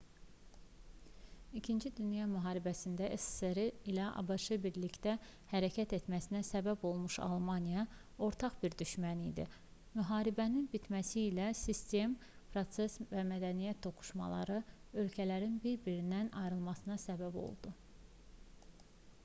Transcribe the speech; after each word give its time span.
ii 1.57 1.89
dünya 1.97 2.23
müharibəsində 2.29 3.07
ssri̇ 3.25 3.65
ilə 3.91 4.05
abş-ın 4.21 4.61
birlikdə 4.63 5.11
hərəkət 5.51 5.91
etməsinə 5.97 6.41
səbəb 6.47 6.85
olmuş 6.91 7.17
almaniya 7.25 7.83
ortaq 8.29 8.55
bir 8.63 8.77
düşmən 8.79 9.21
idi. 9.27 9.45
müharibənin 9.99 10.65
bitməsi 10.75 11.27
ilə 11.33 11.49
sistem 11.61 12.15
proses 12.55 12.95
və 13.13 13.27
mədəniyyət 13.33 13.83
toqquşmaları 13.89 14.59
ölkələrin 15.03 15.61
bir-birindən 15.67 16.33
ayrılmasına 16.45 16.97
səbəb 17.07 17.39
oldu 17.47 17.77